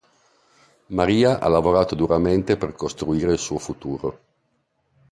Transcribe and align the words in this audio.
Maria 0.87 1.37
ha 1.39 1.47
lavorato 1.47 1.93
duramente 1.93 2.57
per 2.57 2.73
costruire 2.73 3.33
il 3.33 3.37
suo 3.37 3.59
futuro. 3.59 4.19